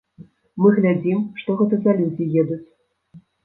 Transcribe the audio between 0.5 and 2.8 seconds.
Мы глядзім, што гэта за людзі едуць.